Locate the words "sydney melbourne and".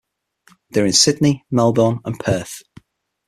0.93-2.19